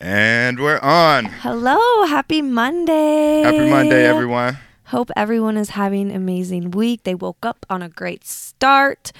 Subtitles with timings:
[0.00, 1.24] And we're on.
[1.24, 3.40] Hello, happy Monday.
[3.42, 4.58] Happy Monday, everyone.
[4.84, 7.04] Hope everyone is having an amazing week.
[7.04, 9.12] They woke up on a great start.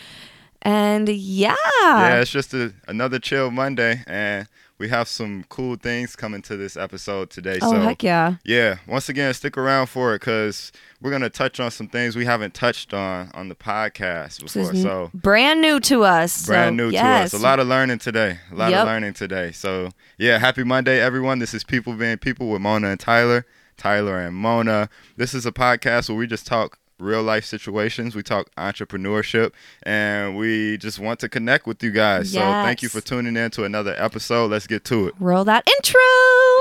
[0.61, 1.55] And yeah.
[1.83, 4.05] Yeah, it's just a, another chill Monday.
[4.07, 7.59] And we have some cool things coming to this episode today.
[7.63, 8.37] Oh, so, heck yeah.
[8.45, 12.15] yeah, once again, stick around for it because we're going to touch on some things
[12.17, 14.75] we haven't touched on on the podcast before.
[14.75, 16.47] So, brand new to us.
[16.47, 17.31] brand so, new yes.
[17.31, 17.43] to us.
[17.43, 18.39] A lot of learning today.
[18.53, 18.81] A lot Yep.
[18.81, 19.53] of learning today.
[19.53, 21.39] So, yeah, happy Monday, everyone.
[21.39, 23.47] This is People Being People with Mona and Tyler.
[23.77, 24.89] Tyler and Mona.
[25.17, 28.15] This is a podcast where we just talk real life situations.
[28.15, 32.33] We talk entrepreneurship and we just want to connect with you guys.
[32.33, 34.51] So, thank you for tuning in to another episode.
[34.51, 35.15] Let's get to it.
[35.19, 36.01] Roll that intro.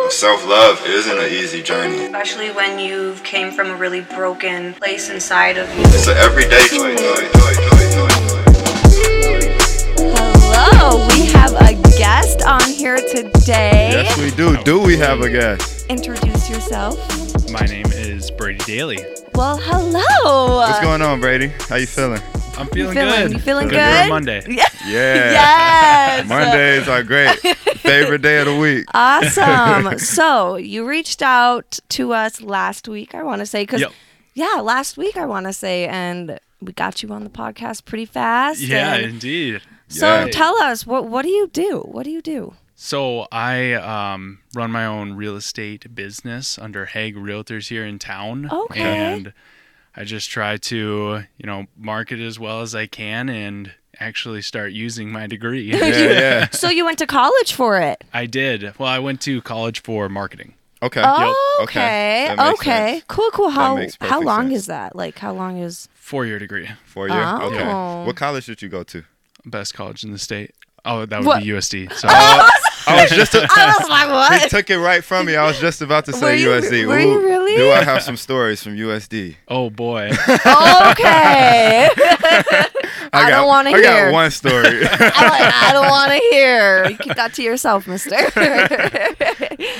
[0.09, 2.05] Self love isn't an easy journey.
[2.05, 5.83] especially when you came from a really broken place inside of you.
[5.87, 7.01] It's an everyday choice.
[9.97, 13.89] Hello, we have a guest on here today.
[13.91, 14.61] Yes, we do.
[14.63, 15.85] Do we have a guest?
[15.89, 16.97] Introduce yourself.
[17.51, 18.99] My name is Brady Daly.
[19.33, 20.57] Well, hello.
[20.57, 21.47] What's going on, Brady?
[21.69, 22.21] How you feeling?
[22.57, 23.31] I'm feeling, feeling- good.
[23.33, 24.09] you feeling Good for good?
[24.09, 24.43] Monday.
[24.47, 24.63] Yeah.
[24.85, 25.31] Yeah.
[25.31, 26.27] Yes.
[26.29, 27.37] Mondays are great.
[27.79, 28.85] Favorite day of the week.
[28.93, 29.97] Awesome.
[29.99, 33.91] so you reached out to us last week, I want to say, because Yep.
[34.35, 38.05] yeah, last week I want to say, and we got you on the podcast pretty
[38.05, 38.61] fast.
[38.61, 39.61] Yeah, indeed.
[39.87, 40.31] so Yeah.
[40.31, 41.79] tell us what what do you do?
[41.81, 42.53] What do you do?
[42.75, 48.49] So I um, run my own real estate business under Hegg Realtors here in town.
[48.51, 48.81] Okay.
[48.81, 49.33] And
[49.95, 54.73] I just try to, you know, market as well as I can and actually start
[54.73, 55.71] using my degree.
[55.71, 56.47] Yeah, yeah.
[56.51, 58.03] So you went to college for it?
[58.13, 58.77] I did.
[58.77, 60.53] Well, I went to college for marketing.
[60.83, 61.01] Okay.
[61.03, 62.29] Oh, Okay.
[62.33, 62.49] okay.
[62.51, 62.91] Okay.
[62.95, 63.03] sense.
[63.07, 63.31] Cool.
[63.31, 63.49] Cool.
[63.49, 64.59] How how long sense.
[64.59, 64.95] is that?
[64.97, 65.87] Like how long is?
[65.95, 66.67] Four year degree.
[66.85, 67.23] Four year.
[67.25, 67.47] Oh.
[67.53, 68.05] Okay.
[68.05, 69.03] What college did you go to?
[69.45, 70.51] Best college in the state.
[70.83, 71.41] Oh, that would What?
[71.43, 71.91] be USD.
[71.95, 72.07] So
[72.87, 73.33] I was just.
[73.35, 74.11] A, I was like, he
[74.43, 74.49] what?
[74.49, 75.35] took it right from me.
[75.35, 76.87] I was just about to Were say you- USD.
[76.87, 77.55] were you really?
[77.55, 79.35] Do I have some stories from USD?
[79.47, 80.11] oh boy.
[80.91, 81.89] okay.
[83.13, 83.79] I don't wanna hear.
[83.79, 84.05] I hear.
[84.07, 84.67] got one story.
[84.67, 86.89] I'm like, I don't want to hear.
[86.89, 88.15] You keep that to yourself, Mister.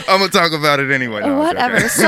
[0.07, 1.21] I'm gonna talk about it anyway.
[1.21, 1.87] No, Whatever.
[1.89, 2.07] So,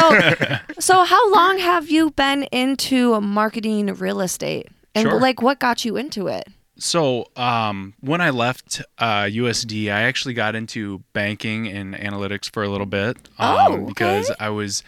[0.79, 4.67] so how long have you been into marketing real estate?
[4.95, 5.19] And Sure.
[5.19, 6.47] like, what got you into it?
[6.79, 12.63] So, um, when I left uh, USD, I actually got into banking and analytics for
[12.63, 13.85] a little bit um, Oh, okay.
[13.87, 14.83] because I was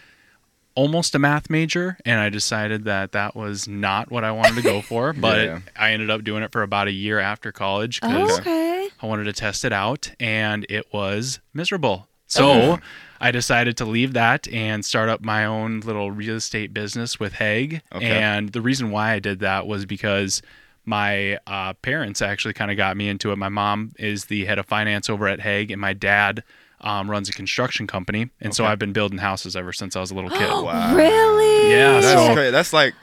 [0.76, 4.62] almost a math major, and I decided that that was not what I wanted to
[4.62, 5.14] go for.
[5.20, 5.60] But Yeah.
[5.76, 8.90] I ended up doing it for about a year after college because Oh, okay.
[9.02, 12.08] I wanted to test it out, and it was miserable.
[12.28, 12.78] So
[13.20, 17.34] I decided to leave that and start up my own little real estate business with
[17.34, 17.82] Hegg.
[17.92, 18.06] Okay.
[18.06, 20.44] And the reason why I did that was because
[20.90, 23.38] my uh, parents actually kind of got me into it.
[23.38, 26.44] My mom is the head of finance over at Hegg, and my dad
[26.82, 28.30] um, runs a construction company.
[28.42, 30.50] And so I've been building houses ever since I was a little kid.
[30.50, 30.96] Wow.
[30.96, 31.70] Really?
[31.72, 32.50] Yeah, That's so- great.
[32.52, 32.96] That's like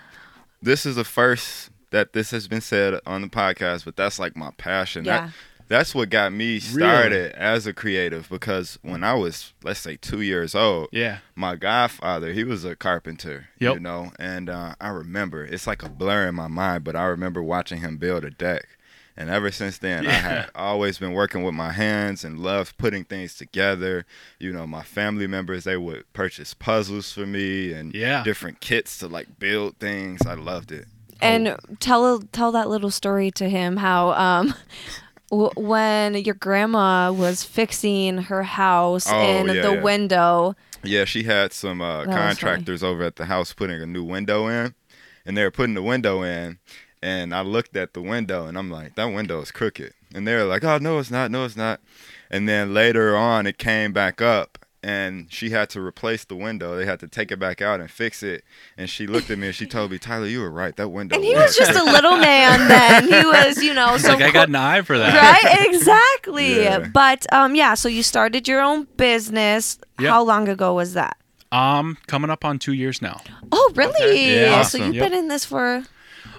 [0.61, 4.37] this is the first that this has been said on the podcast, but that's like
[4.37, 5.05] my passion.
[5.05, 5.31] That- Yeah.
[5.69, 10.21] That's what got me started as a creative because when I was, let's say, two
[10.21, 11.19] years old, Yeah.
[11.35, 13.75] my godfather, he was a carpenter, Yep.
[13.75, 17.05] you know, and uh, I remember it's like a blur in my mind, but I
[17.07, 18.67] remember watching him build a deck.
[19.19, 20.21] And ever since then, I Yeah.
[20.21, 24.05] had always been working with my hands and loved putting things together.
[24.39, 28.23] You know, my family members, they would purchase puzzles for me and Yeah.
[28.25, 30.21] different kits to like build things.
[30.27, 30.87] I loved it.
[31.23, 34.53] And tell tell that little story to him how um
[35.31, 39.83] w- when your grandma was fixing her house Oh, in yeah, the yeah.
[39.83, 40.55] window.
[40.83, 42.17] Yeah, she had some uh, was funny.
[42.17, 44.75] contractors over at the house putting a new window in,
[45.25, 46.59] and they were putting the window in,
[47.03, 50.35] and I looked at the window and I'm like, that window is crooked, and they
[50.35, 51.81] were like, oh no, it's not, no, it's not,
[52.31, 54.59] and then later on it came back up.
[54.87, 56.77] And she had to replace the window.
[56.77, 58.45] They had to take it back out and fix it.
[58.79, 60.77] And she looked at me and she told me, "Tyler, you were right.
[60.77, 63.03] That window." And he works." was just a little man then.
[63.09, 65.13] He was, you know, so like, I got an eye for that.
[65.45, 66.87] right exactly Yeah.
[66.93, 70.11] but um yeah so you started your own business Yep.
[70.11, 71.17] how long ago was that
[71.53, 73.21] Um, coming up on two years now.
[73.51, 74.63] oh really Yeah.
[74.63, 75.83] so you've been in this for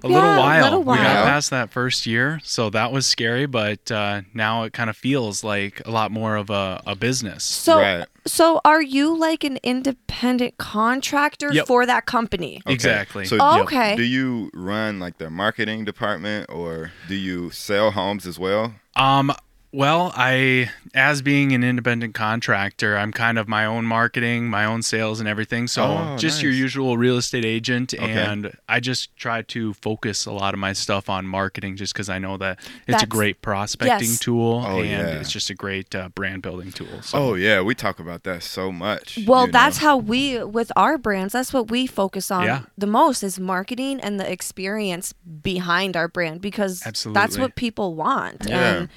[0.03, 0.63] a Yeah, little a while.
[0.63, 3.45] little We got past that first year, so that was scary.
[3.45, 7.43] But uh, now it kind of feels like a lot more of a, a business.
[7.43, 8.05] so Right.
[8.25, 11.67] so are you like an independent contractor Yep.
[11.67, 12.73] for that company Okay.
[12.73, 13.25] Exactly.
[13.25, 13.95] So Oh, okay.
[13.95, 18.73] do you run like their marketing department or do you sell homes as well?
[18.95, 19.31] Um,
[19.73, 24.81] Well, I, as being an independent contractor, I'm kind of my own marketing, my own
[24.81, 25.67] sales, and everything.
[25.67, 28.11] So Oh, just your usual real estate agent, Okay.
[28.13, 32.07] and I just try to focus a lot of my stuff on marketing, just because
[32.07, 34.19] I know that it's a great prospecting yes.
[34.19, 35.19] tool Oh, and yeah.
[35.19, 37.01] it's just a great uh, brand building tool.
[37.01, 37.17] So.
[37.17, 39.19] Oh yeah, we talk about that so much.
[39.27, 39.87] Well, you that's know?
[39.87, 41.33] how we with our brands.
[41.33, 42.61] That's what we focus on Yeah.
[42.77, 48.45] the most is marketing and the experience behind our brand because that's what people want.
[48.47, 48.73] Yeah.
[48.73, 48.89] And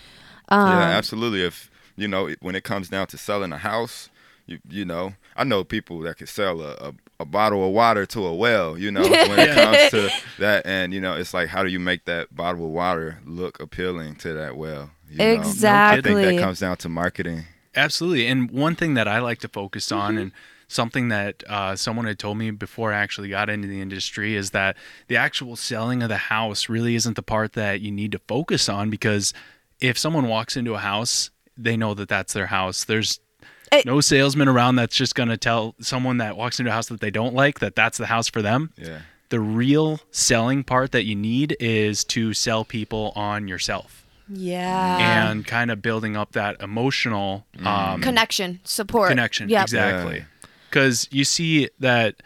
[0.50, 1.42] um, yeah, absolutely.
[1.42, 4.10] If you know, when it comes down to selling a house,
[4.46, 8.06] you you know, I know people that could sell a, a, a bottle of water
[8.06, 8.76] to a well.
[8.78, 11.80] You know, when it comes to that, and you know, it's like, how do you
[11.80, 14.90] make that bottle of water look appealing to that well?
[15.10, 15.40] You know?
[15.40, 17.44] I think that comes down to marketing.
[17.74, 18.26] Absolutely.
[18.26, 20.22] And one thing that I like to focus on Mm-hmm.
[20.22, 20.32] and
[20.66, 24.50] something that uh, someone had told me before I actually got into the industry is
[24.52, 24.76] that
[25.08, 28.68] the actual selling of the house really isn't the part that you need to focus
[28.68, 29.34] on because
[29.80, 32.84] if someone walks into a house, they know that that's their house.
[32.84, 33.20] There's
[33.72, 36.88] It- no salesman around that's just going to tell someone that walks into a house
[36.88, 38.72] that they don't like that that's the house for them.
[38.76, 39.00] Yeah.
[39.28, 45.28] The real selling part that you need is to sell people on yourself yeah.
[45.30, 49.08] and kind of building up that emotional um, connection, support.
[49.08, 49.62] connection Yep.
[49.62, 50.24] exactly
[50.68, 52.22] because you see that like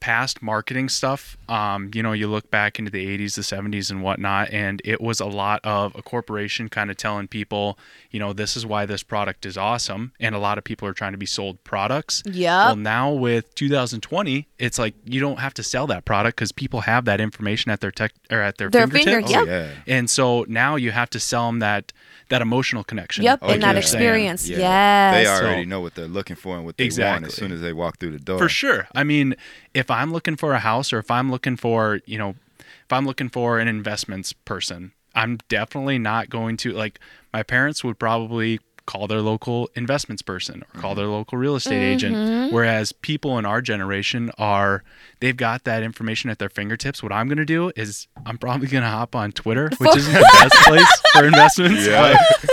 [0.00, 4.02] past marketing stuff um, you know you look back into the 80s the 70s and
[4.02, 7.78] whatnot and it was a lot of a corporation kind of telling people
[8.10, 10.94] you know this is why this product is awesome and a lot of people are
[10.94, 12.66] trying to be sold products Yeah.
[12.68, 16.80] well now with 2020 it's like you don't have to sell that product because people
[16.82, 19.42] have that information at their tech or at their, Their finger, fingertips Yep.
[19.42, 19.68] Oh yeah.
[19.86, 21.92] and so now you have to sell them that
[22.30, 23.78] that emotional connection Yep, Oh, and that yeah.
[23.80, 24.48] experience.
[24.48, 24.58] Yeah.
[24.58, 25.14] Yes.
[25.14, 27.26] They already So- know what they're looking for and what they want Exactly.
[27.26, 28.38] as soon as they walk through the door.
[28.38, 28.86] For sure.
[28.94, 29.34] I mean,
[29.74, 33.06] if I'm looking for a house or if I'm looking for, you know, if I'm
[33.06, 36.98] looking for an investments person, I'm definitely not going to like
[37.32, 41.76] my parents would probably call their local investments person or call their local real estate
[41.80, 41.92] Mm-hmm.
[41.92, 44.82] agent whereas people in our generation are
[45.20, 48.66] they've got that information at their fingertips what i'm going to do is i'm probably
[48.66, 52.16] going to hop on twitter which isn't the best place for investments Yeah.
[52.42, 52.50] but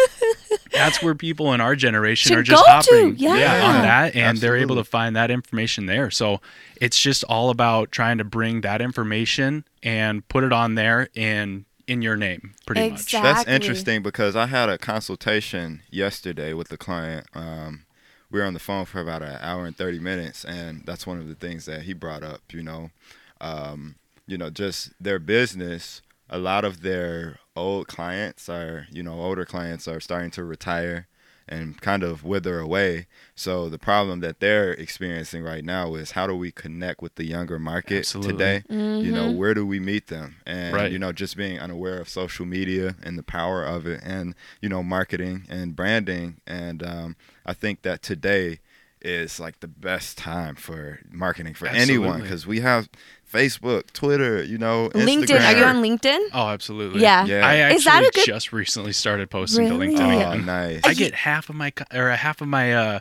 [0.87, 3.65] that's where people in our generation Should are just go to, hopping yeah.
[3.65, 6.41] on that and they're able to find that information there so
[6.79, 11.65] it's just all about trying to bring that information and put it on there in
[11.87, 16.77] in your name pretty much That's interesting because I had a consultation yesterday with the
[16.77, 17.27] client.
[17.33, 17.85] Um,
[18.29, 21.19] we were on the phone for about an hour and 30 minutes, and that's one
[21.19, 22.91] of the things that he brought up, you know.
[23.39, 23.95] Um,
[24.27, 29.45] you know, just their business, a lot of their old clients are, you know, older
[29.45, 31.07] clients are starting to retire
[31.49, 33.07] and kind of wither away.
[33.33, 37.23] So the problem that they're experiencing right now is how do we connect with the
[37.23, 38.33] younger market Absolutely.
[38.33, 38.63] today?
[38.67, 39.13] You Mm-hmm.
[39.13, 40.37] know, where do we meet them?
[40.45, 40.91] And Right.
[40.91, 44.67] you know, just being unaware of social media and the power of it and you
[44.69, 47.15] know, marketing and branding and um,
[47.45, 48.59] I think that today
[49.01, 52.89] is like the best time for marketing for anyone because we have
[53.31, 55.39] Facebook, Twitter, you know, LinkedIn.
[55.41, 56.19] Are you on LinkedIn?
[56.33, 57.25] oh absolutely Yeah.
[57.25, 57.45] Yeah.
[57.45, 59.87] i actually Is that a good- just recently started posting Really?
[59.95, 60.45] to linkedin Oh, again.
[60.45, 60.81] nice.
[60.85, 62.99] i get half of my co- or half of my uh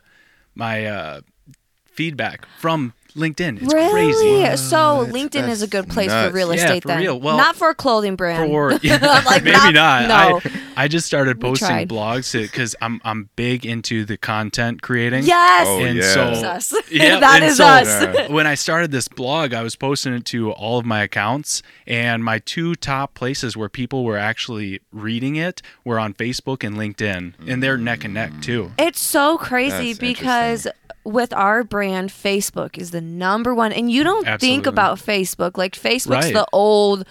[0.54, 1.20] my uh
[1.86, 4.12] feedback from linkedin it's really?
[4.12, 5.08] crazy So What?
[5.10, 6.30] LinkedIn is a good place nuts.
[6.30, 7.00] for real Yeah, estate for then.
[7.00, 7.18] real.
[7.18, 8.50] Well, not for a clothing brand.
[8.50, 8.80] for I'm
[9.24, 10.08] like, maybe not.
[10.08, 10.40] No.
[10.44, 15.24] I, I just started posting blogs because I'm I'm big into the content creating.
[15.24, 15.66] yes.
[15.66, 16.12] Oh, and yeah.
[16.12, 16.90] so That's us.
[16.90, 18.28] Yeah, that and is so- us.
[18.30, 22.22] When I started this blog, I was posting it to all of my accounts, and
[22.22, 27.34] my two top places where people were actually reading it were on Facebook and LinkedIn,
[27.48, 28.72] and they're neck and neck too.
[28.78, 30.68] It's so crazy That's because
[31.06, 35.56] with our brand, Facebook is the number one, and you don't think about Facebook.
[35.56, 36.34] Like Facebook's Right.
[36.34, 37.06] the old,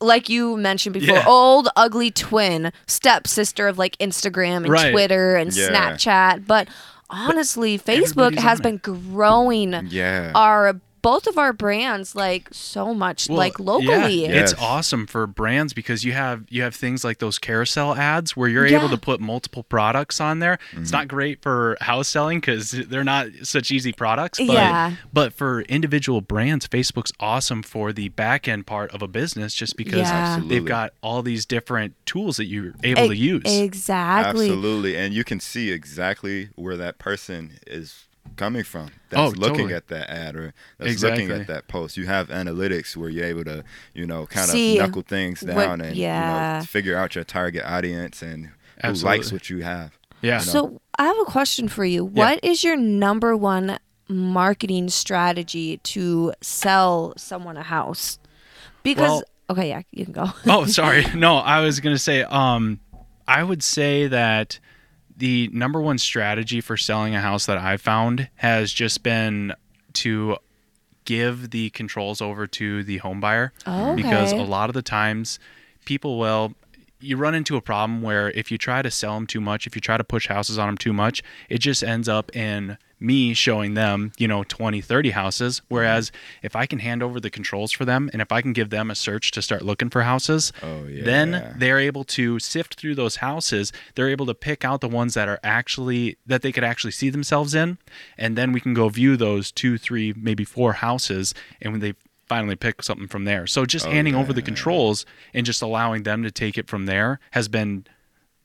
[0.00, 1.24] like you mentioned before, Yeah.
[1.26, 4.92] old ugly twin stepsister of like Instagram and Right.
[4.92, 5.68] Twitter and Yeah.
[5.68, 6.46] Snapchat.
[6.46, 6.68] But
[7.08, 10.32] honestly, Facebook has on been growing Yeah.
[10.34, 14.22] our both of our brands like so much Well, like yeah, locally.
[14.22, 14.52] Yes.
[14.52, 18.48] it's awesome for brands because you have you have things like those carousel ads where
[18.48, 18.78] you're Yeah.
[18.78, 20.58] able to put multiple products on there.
[20.72, 20.82] Mm-hmm.
[20.82, 24.38] It's not great for house selling because they're not such easy products.
[24.38, 24.94] But, Yeah.
[25.12, 29.76] But for individual brands, Facebook's awesome for the back end part of a business just
[29.76, 30.40] because Yeah.
[30.44, 33.42] They've got all these different tools that you're able to E- use.
[33.46, 34.46] Exactly.
[34.48, 38.90] Absolutely, and you can see exactly where that person is coming from.
[39.10, 39.74] That's Oh, looking totally.
[39.74, 41.96] at that ad or that's looking at that post.
[41.96, 45.54] You have analytics where you're able to, you know, kind See of knuckle things what-
[45.54, 46.54] down and yeah.
[46.56, 48.50] you know, figure out your target audience and
[48.84, 49.98] who likes what you have.
[50.22, 50.38] yeah.
[50.38, 52.04] So I have a question for you.
[52.04, 58.18] What is your number one marketing strategy to sell someone a house?
[58.82, 60.30] Because Well- okay, yeah, you can go.
[60.46, 61.04] oh, sorry.
[61.14, 62.80] No, I was gonna say, um,
[63.28, 64.58] I would say that
[65.20, 69.54] the number one strategy for selling a house that I've found has just been
[69.92, 70.38] to
[71.04, 73.52] give the controls over to the home buyer.
[73.66, 75.38] Oh, because a lot of the times
[75.84, 76.54] people will
[77.00, 79.74] you run into a problem where if you try to sell them too much, if
[79.74, 83.32] you try to push houses on them too much, it just ends up in me
[83.34, 85.62] showing them, you know, 20, 30 houses.
[85.68, 88.70] Whereas if I can hand over the controls for them and if I can give
[88.70, 91.02] them a search to start looking for houses, Oh, yeah.
[91.04, 93.72] then they're able to sift through those houses.
[93.94, 97.08] They're able to pick out the ones that are actually that they could actually see
[97.10, 97.78] themselves in,
[98.18, 101.94] and then we can go view those two, three, maybe four houses, and when they
[102.28, 103.46] finally pick something from there.
[103.46, 105.04] So just Oh, handing over the controls
[105.34, 107.86] and just allowing them to take it from there has been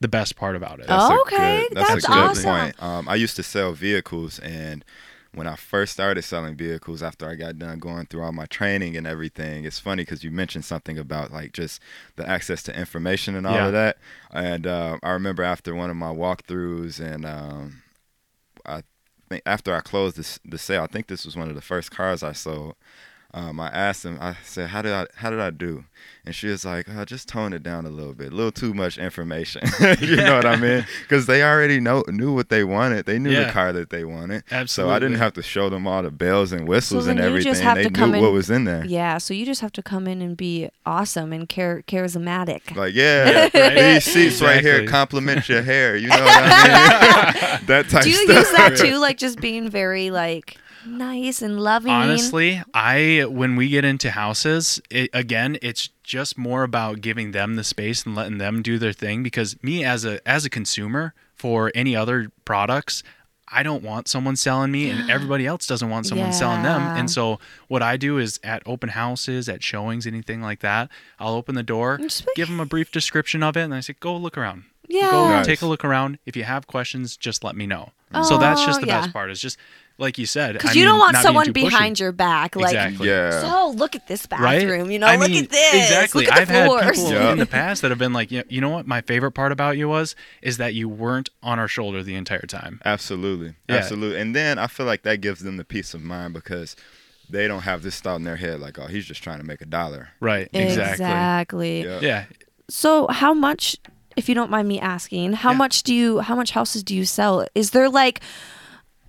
[0.00, 0.86] the best part about it.
[0.88, 2.44] Oh, That's a Okay, good, that's, that's a good awesome.
[2.44, 2.82] point.
[2.82, 4.84] Um, I used to sell vehicles, and
[5.34, 8.96] when I first started selling vehicles, after I got done going through all my training
[8.96, 11.80] and everything, it's funny because you mentioned something about like just
[12.16, 13.66] the access to information and all Yeah.
[13.66, 13.98] of that.
[14.30, 17.82] And uh, I remember after one of my walkthroughs, and um,
[18.64, 18.82] I
[19.28, 21.90] think after I closed this, the sale, I think this was one of the first
[21.90, 22.74] cars I sold.
[23.36, 24.16] Um, I asked him.
[24.18, 25.06] I said, "How did I?
[25.16, 25.84] How did I do?"
[26.24, 28.32] And she was like, oh, "Just tone it down a little bit.
[28.32, 29.60] A little too much information.
[30.00, 30.86] you know what I mean?
[31.02, 33.04] Because they already know knew what they wanted.
[33.04, 34.42] They knew the car that they wanted.
[34.70, 37.52] So I didn't have to show them all the bells and whistles then and everything.
[37.62, 38.86] They knew come what was in there.
[38.86, 42.74] Yeah, so you just have to come in and be awesome and char- charismatic.
[42.74, 43.74] Like, yeah, Right.
[43.74, 44.86] these seats right here Exactly.
[44.92, 45.94] compliment your hair.
[45.96, 47.66] You know what I mean?
[47.66, 48.36] that type Do you stuff.
[48.36, 48.96] use that too?
[48.98, 51.92] Like just being very like nice and loving.
[51.92, 57.56] Honestly, I when we get into houses, it, again, it's just more about giving them
[57.56, 61.14] the space and letting them do their thing because me as a as a consumer
[61.34, 63.02] for any other products,
[63.48, 66.80] I don't want someone selling me and everybody else doesn't want someone selling them.
[66.82, 70.88] And so what I do is at open houses, at showings, anything like that,
[71.20, 72.00] I'll open the door,
[72.34, 74.64] give them a brief description of it and I say go look around.
[74.88, 75.10] yeah.
[75.10, 75.46] Go Nice.
[75.46, 76.18] take a look around.
[76.26, 77.90] If you have questions, just let me know.
[78.24, 79.00] so that's just Oh, the yeah.
[79.02, 79.30] best part.
[79.30, 79.58] Is just
[79.98, 80.52] like you said.
[80.54, 81.70] Because you mean, don't want someone too pushy.
[81.70, 83.08] behind your back, like, Exactly.
[83.08, 83.40] Yeah.
[83.40, 84.60] so look at this Right?
[84.60, 85.74] bathroom, you know, I look mean, at this.
[85.74, 86.24] Exactly.
[86.24, 86.96] Look at I've the had floors.
[86.96, 87.32] people Yeah.
[87.32, 88.86] in the past that have been like, you know what?
[88.86, 92.46] My favorite part about you was is that you weren't on our shoulder the entire
[92.46, 92.80] time.
[92.84, 93.54] Absolutely.
[93.68, 93.76] Yeah.
[93.76, 94.20] Absolutely.
[94.20, 96.76] And then I feel like that gives them the peace of mind because
[97.30, 99.60] they don't have this thought in their head like, oh, he's just trying to make
[99.60, 100.10] a dollar.
[100.20, 100.48] Right.
[100.52, 100.92] Exactly.
[100.92, 101.84] Exactly.
[101.84, 102.00] Yeah.
[102.00, 102.24] Yeah.
[102.68, 103.76] So how much
[104.16, 105.56] if you don't mind me asking, how Yeah.
[105.58, 107.46] much do you how much houses do you sell?
[107.54, 108.20] Is there like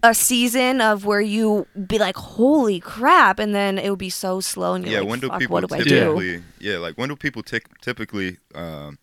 [0.07, 4.39] a season of where you be like, holy crap, and then it would be so
[4.39, 5.83] slow and you're yeah, like, when do people what do I do?
[5.89, 8.97] typically yeah, like when do people tic- typically um,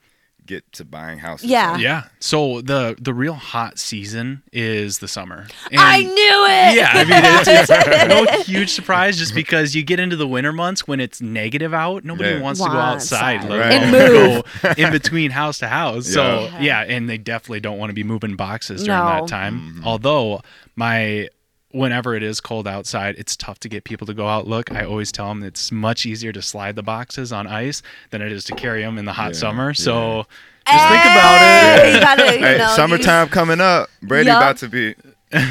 [0.46, 1.48] get to buying houses?
[1.48, 1.76] Yeah.
[1.76, 2.04] Yeah.
[2.20, 5.46] So the the real hot season is the summer.
[5.76, 6.76] I knew it.
[6.76, 10.52] Yeah, I mean it's, it's no huge surprise just because you get into the winter
[10.52, 12.04] months when it's negative out.
[12.04, 12.40] Nobody Yeah.
[12.40, 13.50] wants to go outside, outside.
[13.50, 13.82] let Right.
[13.82, 16.06] alone And go in between house to house.
[16.06, 16.60] So Yeah.
[16.60, 19.20] yeah, and they definitely don't want to be moving boxes during No.
[19.20, 19.60] that time.
[19.60, 19.86] Mm-hmm.
[19.86, 20.42] Although
[20.76, 21.28] my
[21.74, 24.46] whenever it is cold outside, it's tough to get people to go out.
[24.46, 28.22] Look, I always tell them it's much easier to slide the boxes on ice than
[28.22, 29.74] it is to carry them in the hot Yeah, summer.
[29.74, 30.24] So
[30.66, 30.72] yeah.
[30.72, 31.84] just think about it.
[31.94, 33.90] Hey, gotta, Hey, know, summertime coming up.
[34.02, 34.36] Brady Yup.
[34.38, 34.94] about to be
[35.34, 35.50] For real.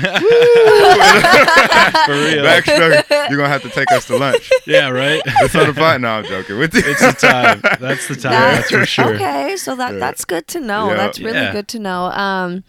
[2.46, 3.10] backstroke.
[3.30, 4.50] You're gonna have to take us to lunch.
[4.66, 5.22] Yeah, right.
[5.42, 6.00] It's on the pot.
[6.02, 6.82] No, I'm joking with you.
[6.86, 7.60] It's the time.
[7.82, 8.32] That's the time.
[8.32, 9.16] That's for sure.
[9.16, 10.88] Okay, so that that's good to know.
[10.90, 10.96] Yeah.
[10.96, 11.52] That's really Yeah.
[11.52, 12.04] good to know.
[12.06, 12.64] Um,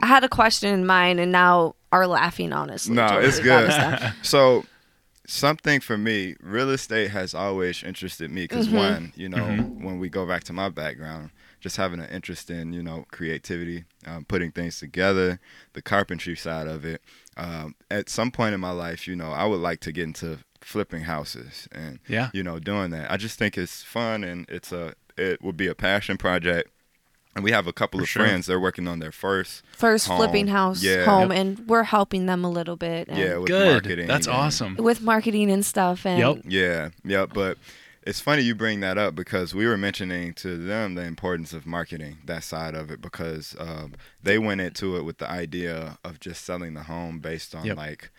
[0.00, 2.52] I had a question in mind, and now are laughing.
[2.52, 3.70] Honestly, No, it's good.
[4.22, 4.64] So,
[5.26, 8.76] something for me, real estate has always interested me because Mm-hmm.
[8.76, 9.68] one, you know, Mhm.
[9.78, 11.30] when we go back to my background,
[11.60, 15.38] just having an interest in you know creativity, um, putting things together,
[15.74, 17.02] the carpentry side of it.
[17.36, 20.38] Um, at some point in my life, you know, I would like to get into
[20.60, 22.30] flipping houses and Yeah.
[22.32, 23.10] you know doing that.
[23.10, 26.70] I just think it's fun and it's a it would be a passion project.
[27.34, 28.22] And we have a couple For of sure.
[28.24, 28.46] friends.
[28.46, 30.18] They're working on their first First Home.
[30.18, 31.04] flipping house Yeah.
[31.04, 33.08] home, and we're helping them a little bit.
[33.08, 33.72] and- yeah with Good.
[33.72, 34.06] marketing.
[34.06, 34.76] That's and- awesome.
[34.76, 36.04] with marketing and stuff.
[36.04, 36.36] And Yep.
[36.46, 37.56] Yeah, yeah, but
[38.02, 41.64] it's funny you bring that up because we were mentioning to them the importance of
[41.66, 46.20] marketing that side of it because um, they went into it with the idea of
[46.20, 47.76] just selling the home based on Yep.
[47.78, 48.10] like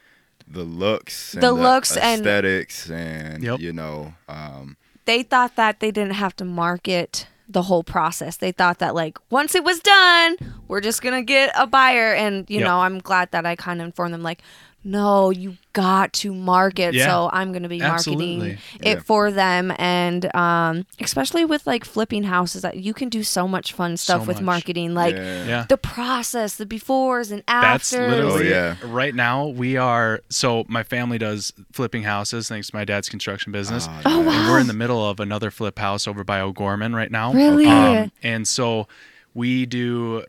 [0.47, 3.59] the looks, and The looks and- aesthetics, and Yep.
[3.59, 8.37] you know, um, they thought that they didn't have to market the whole process.
[8.37, 12.13] They thought that like once it was done, we're just gonna get a buyer.
[12.13, 12.67] And you Yep.
[12.67, 14.41] know, I'm glad that I kind of informed them like,
[14.83, 16.93] no, you got to market.
[16.93, 17.07] Yeah.
[17.07, 18.57] So I'm gonna be marketing Absolutely.
[18.81, 18.99] it Yeah.
[19.01, 23.73] for them, and um, especially with like flipping houses, that you can do so much
[23.73, 24.45] fun stuff So with much.
[24.45, 25.15] marketing, like.
[25.15, 25.45] yeah.
[25.45, 25.65] Yeah.
[25.69, 27.89] The process, the befores and afters.
[27.91, 28.75] That's literally Oh, yeah.
[28.83, 33.51] right now we are so my family does flipping houses thanks to my dad's construction
[33.51, 33.87] business.
[33.89, 34.33] Oh, Oh, nice.
[34.33, 34.51] And wow.
[34.51, 37.33] we're in the middle of another flip house over by O'Gorman right now.
[37.33, 37.65] Really?
[37.67, 38.87] Um, and so
[39.33, 40.23] we do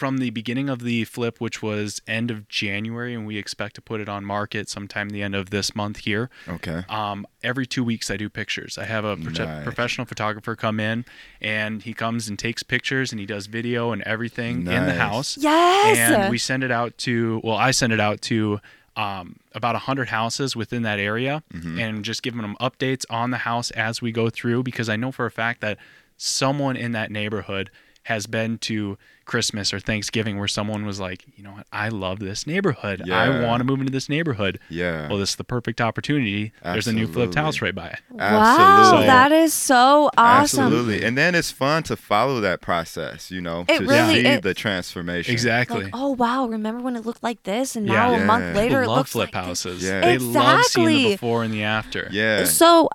[0.00, 3.82] from the beginning of the flip, which was end of January, and we expect to
[3.82, 6.30] put it on market sometime the end of this month here.
[6.48, 6.84] Okay.
[6.88, 8.78] Um, every two weeks, I do pictures.
[8.78, 9.62] I have a prote- Nice.
[9.62, 11.04] professional photographer come in,
[11.38, 15.36] and he comes and takes pictures, and he does video and everything in the house.
[15.36, 15.98] Yes.
[15.98, 18.58] And we send it out to, well, I send it out to
[18.96, 23.70] um, about 100 houses within that area and just giving them updates on the house
[23.72, 25.76] as we go through because I know for a fact that
[26.16, 27.70] someone in that neighborhood
[28.04, 32.18] has been to Christmas or Thanksgiving where someone was like, you know what, I love
[32.18, 33.08] this neighborhood.
[33.08, 34.58] I want to move into this neighborhood.
[34.68, 35.08] Yeah.
[35.08, 36.52] Well, this is the perfect opportunity.
[36.64, 38.00] There's a new flipped house right by it.
[38.10, 39.06] wow, Absolutely.
[39.06, 40.64] that is so awesome.
[40.64, 41.04] Absolutely.
[41.04, 44.42] And then it's fun to follow that process, you know, It to really- see it-
[44.42, 45.32] the transformation.
[45.32, 45.84] Exactly.
[45.84, 48.22] Like, oh wow, remember when it looked like this, and now Yeah.
[48.22, 49.62] a month later People it love looks flip like this.
[49.64, 49.82] houses.
[49.84, 50.00] Yeah.
[50.00, 51.12] They love seeing the Exactly.
[51.14, 52.08] before and the after.
[52.10, 52.44] Yeah.
[52.44, 52.88] So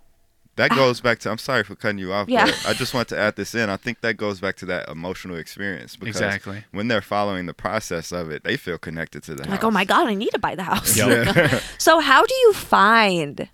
[0.58, 1.32] That goes back to.
[1.32, 2.30] I'm sorry for cutting you off.
[2.30, 2.46] Yeah.
[2.46, 3.70] but I just want to add this in.
[3.70, 6.64] I think that goes back to that emotional experience because Exactly.
[6.72, 9.52] when they're following the process of it, they feel connected to the house.
[9.52, 10.96] like, oh my god, I need to buy the house.
[10.98, 11.62] Yep.
[11.78, 13.50] so how do you find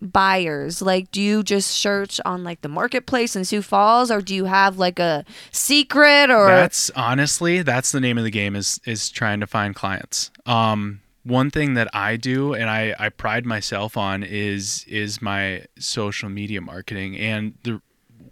[0.00, 0.80] buyers?
[0.80, 4.44] Like, do you just search on like the marketplace in Sioux Falls, or do you
[4.44, 6.46] have like a secret or?
[6.46, 10.30] That's honestly that's the name of the game is is trying to find clients.
[10.46, 15.64] Um, one thing that I do and I, I pride myself on is is my
[15.78, 17.80] social media marketing and the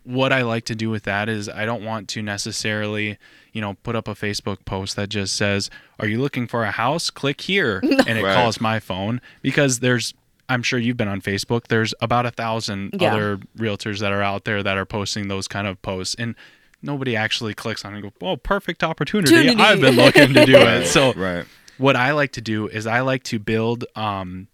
[0.02, 3.18] what I like to do with that is I don't want to necessarily,
[3.52, 6.70] you know, put up a Facebook post that just says, "Are you looking for a
[6.70, 7.10] house?
[7.10, 8.34] Click here," and it Right.
[8.34, 10.14] calls my phone because there's
[10.48, 11.66] I'm sure you've been on Facebook.
[11.66, 13.12] There's about a thousand Yeah.
[13.12, 16.36] other realtors that are out there that are posting those kind of posts, and
[16.82, 19.34] nobody actually clicks on it and go, "Oh, perfect opportunity!
[19.34, 21.44] Opportunity." I've been looking to do it." So, right.
[21.78, 24.48] What I like to do is I like to build, um,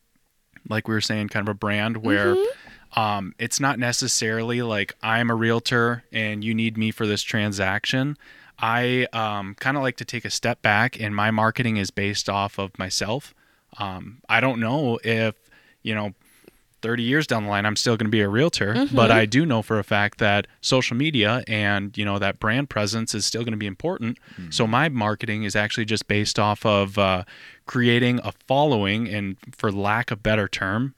[0.68, 2.36] like we were saying, kind of a brand where
[2.96, 8.16] um, it's not necessarily like I'm a realtor and you need me for this transaction.
[8.58, 12.28] I um, kind of like to take a step back, and my marketing is based
[12.28, 13.34] off of myself.
[13.78, 15.34] Um, I don't know if
[15.82, 16.14] you know
[16.82, 19.46] 30 years down the line i'm still going to be a realtor but i do
[19.46, 23.42] know for a fact that social media and you know that brand presence is still
[23.42, 24.18] going to be important.
[24.50, 27.24] So my marketing is actually just based off of uh,
[27.66, 30.94] creating a following and for lack of better term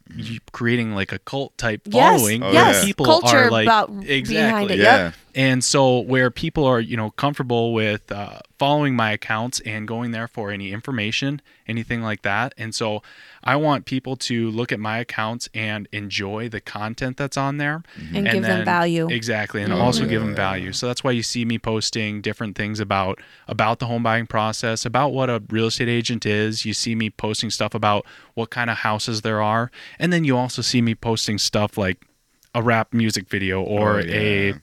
[0.53, 2.85] creating like a cult type Yes, following Oh, where yes.
[2.85, 4.79] people Culture are like about behind exactly it.
[4.81, 5.05] Yeah.
[5.07, 5.15] Yep.
[5.35, 10.13] and so where people are, you know, comfortable with uh, following my accounts and going
[10.13, 12.55] there for any information, anything like that.
[12.57, 13.03] And so
[13.43, 17.83] I want people to look at my accounts and enjoy the content that's on there
[18.15, 19.09] And give them value.
[19.11, 20.73] Exactly, and Oh, also give them value.
[20.73, 24.85] So that's why you see me posting different things about about the home buying process,
[24.87, 26.54] about what a real estate agent is.
[26.65, 30.37] You see me posting stuff about what kind of houses there are, and then you
[30.37, 32.07] also see me posting stuff like
[32.55, 34.15] a rap music video or Oh, yeah.
[34.15, 34.55] a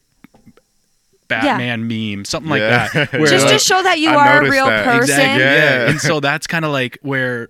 [1.28, 2.90] Batman meme, something Yeah.
[2.94, 3.12] like that.
[3.20, 4.86] Where Just to show that you I are a real that.
[4.86, 5.02] person.
[5.20, 5.44] Exactly.
[5.44, 5.54] Yeah.
[5.86, 5.90] Yeah.
[5.90, 7.50] And so that's kind of like where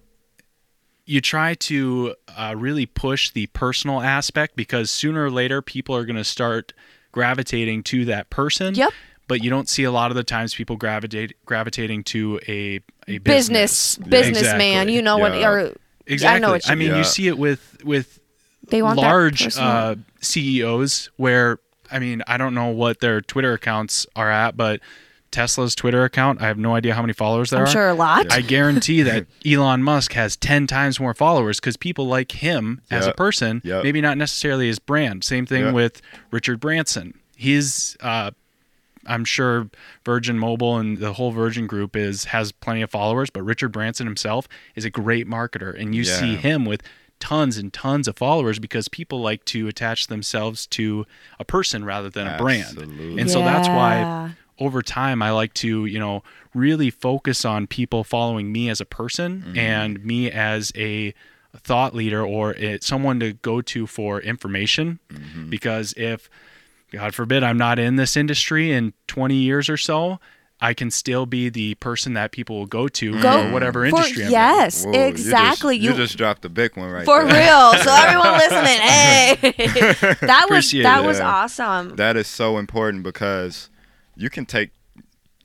[1.06, 6.06] you try to uh, really push the personal aspect because sooner or later people are
[6.06, 6.74] going to start
[7.12, 8.76] gravitating to that person.
[8.76, 8.94] Yep.
[9.32, 13.20] But you don't see a lot of the times people gravitate gravitating to a a
[13.20, 14.10] Business, business.
[14.10, 14.60] businessman.
[14.90, 14.96] Exactly.
[14.96, 15.34] You know what?
[15.40, 15.50] Yeah.
[15.50, 15.74] Or
[16.06, 16.36] Exactly.
[16.36, 16.98] I know what you mean, Yeah.
[16.98, 18.20] you see it with with
[18.68, 24.06] they want large uh, CEOs where I mean I don't know what their Twitter accounts
[24.18, 24.82] are at, but
[25.32, 27.72] Tesla's Twitter account, I have no idea how many followers there I'm are.
[27.72, 28.30] sure a lot.
[28.34, 33.08] I guarantee that Elon Musk has 10 times more followers because people like him as
[33.08, 33.84] a person, Yep.
[33.86, 35.24] maybe not necessarily his brand.
[35.24, 35.74] Same thing Yep.
[35.74, 37.14] with Richard Branson.
[37.38, 38.32] He's, uh,
[39.06, 39.70] I'm sure
[40.06, 44.06] Virgin Mobile and the whole Virgin group is has plenty of followers, but Richard Branson
[44.08, 46.82] himself is a great marketer, and you see him with
[47.20, 51.06] tons and tons of followers because people like to attach themselves to
[51.40, 53.22] a person rather than a brand, Absolutely.
[53.22, 58.04] and so that's why over time I like to, you know, really focus on people
[58.04, 59.58] following me as a person Mm-hmm.
[59.58, 61.14] and me as a
[61.58, 65.50] thought leader or it, someone to go to for information Mm-hmm.
[65.50, 66.30] because if
[66.92, 70.20] god forbid I'm not in this industry in 20 years or so,
[70.64, 73.98] I can still be the person that people will go to Go for whatever for-
[73.98, 74.32] industry I'm in.
[74.32, 75.78] yes, Whoa, you just- exactly.
[75.78, 77.22] You just, dropped a big one right there.
[77.22, 77.48] for there.
[77.48, 77.84] real.
[77.84, 79.36] So everyone listening, hey,
[80.28, 81.08] that was Appreciate that it.
[81.08, 81.32] was Yeah.
[81.34, 81.96] awesome.
[81.96, 83.70] That is so important because
[84.16, 84.70] you can take,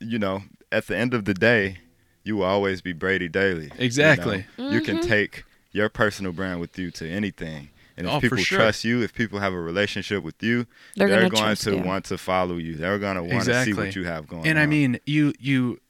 [0.01, 1.79] you know, at the end of the day,
[2.25, 3.63] you will always be Brady Daly.
[3.65, 3.75] you know?
[3.79, 4.45] Exactly.
[4.59, 5.09] You, can Mm-hmm.
[5.09, 7.71] take your personal brand with you to anything.
[7.97, 8.59] And if Oh, people sure.
[8.59, 11.77] trust you, if people have a relationship with you, They're they're, gonna going trust to
[11.77, 11.83] you.
[11.83, 12.75] want to follow you.
[12.75, 14.63] They're going to want to see what you have going and on.
[14.63, 15.81] I mean, you you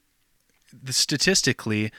[0.83, 1.90] the statistically,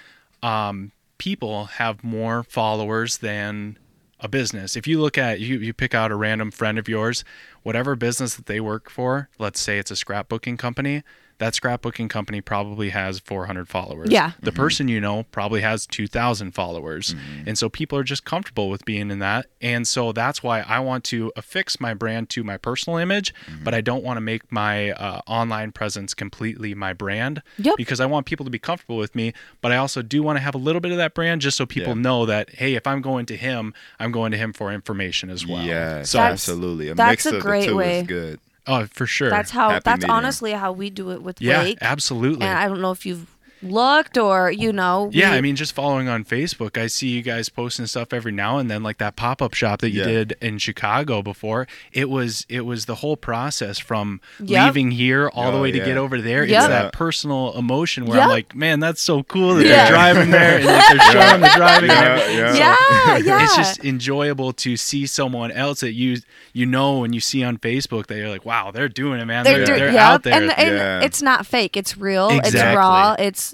[0.43, 3.77] um, people have more followers than
[4.19, 4.75] a business.
[4.75, 7.23] If you look at you, you pick out a random friend of yours,
[7.63, 11.03] whatever business that they work for, let's say it's a scrapbooking company,
[11.39, 14.09] that scrapbooking company probably has 400 followers.
[14.09, 14.31] Yeah.
[14.41, 17.13] The person you know probably has 2,000 followers.
[17.13, 17.47] Mm-hmm.
[17.49, 19.45] And so people are just comfortable with being in that.
[19.61, 23.63] And so that's why I want to affix my brand to my personal image, Mm-hmm.
[23.63, 27.75] but I don't want to make my uh, online presence completely my brand Yep.
[27.77, 29.33] because I want people to be comfortable with me.
[29.61, 31.65] But I also do want to have a little bit of that brand just so
[31.67, 32.01] people Yeah.
[32.01, 35.45] know that, hey, if I'm going to him, I'm going to him for information as
[35.45, 35.61] well.
[35.63, 36.89] Yeah, So, That's- absolutely.
[36.89, 37.99] A that's mix a of great the two way.
[37.99, 38.39] is good.
[38.67, 39.29] Oh, for sure.
[39.29, 39.69] That's how.
[39.69, 40.11] Happy that's medium.
[40.11, 41.77] honestly how we do it with yeah, Wake.
[41.81, 42.45] absolutely.
[42.45, 43.27] And I don't know if you've
[43.61, 45.09] looked or you know.
[45.11, 48.31] Yeah, we- I mean, just following on Facebook, I see you guys posting stuff every
[48.31, 50.07] now and then, like that pop up shop that you Yeah.
[50.07, 51.67] did in Chicago before.
[51.91, 54.65] It was it was the whole process from Yep.
[54.65, 56.43] leaving here all the Oh, way to get over there.
[56.45, 56.57] Yep.
[56.59, 58.23] It's that personal emotion where Yep.
[58.25, 59.75] I'm like, man, that's so cool that Yeah.
[59.85, 61.89] they're driving there and like, they're showing the driving.
[61.89, 62.37] and Yeah, everything.
[62.37, 62.55] yeah.
[62.57, 63.43] yeah, yeah.
[63.43, 66.17] It's just enjoyable to see someone else that you
[66.53, 69.43] you know and you see on Facebook that you're like, wow, they're doing it, man.
[69.43, 70.01] They're, do- they're yep.
[70.01, 70.33] out there.
[70.33, 71.01] and, and Yeah.
[71.01, 71.77] it's not fake.
[71.77, 72.29] It's real.
[72.31, 73.15] It's raw.
[73.17, 73.46] It's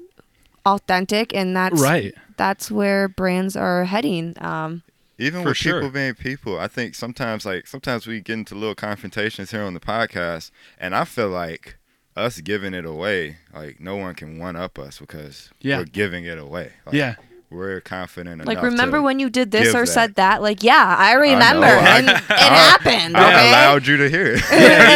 [0.65, 2.13] authentic, and that's right.
[2.38, 4.36] That's where brands are heading.
[4.39, 4.84] Um,
[5.19, 5.80] Even For with sure.
[5.80, 9.73] people being people, I think sometimes like sometimes we get into little confrontations here on
[9.73, 11.78] the podcast, and I feel like
[12.15, 15.80] us giving it away, like no one can one up us because Yeah.
[15.80, 16.73] we're giving it away.
[16.86, 17.15] Like, Yeah.
[17.54, 18.48] We're confident enough.
[18.48, 19.88] like, remember when you did this or that.
[19.88, 20.42] said that?
[20.42, 23.16] Like, yeah, I remember, I- and it happened.
[23.16, 24.42] I Okay, allowed you to hear it.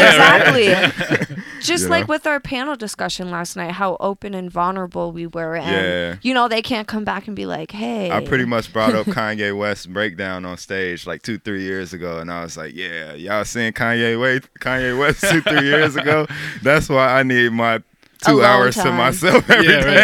[0.07, 1.35] exactly.
[1.61, 2.13] Just You like know?
[2.13, 6.15] with our panel discussion last night, how open and vulnerable we were, and Yeah.
[6.21, 9.05] you know they can't come back and be like, "Hey." I pretty much brought up
[9.07, 13.13] Kanye West breakdown on stage like two, three years ago, and I was like, "Yeah,
[13.13, 16.27] y'all seen Kanye West, Kanye West two, three years ago?
[16.61, 17.81] That's why I need my
[18.25, 19.95] two Alone hours to myself every Yeah, day."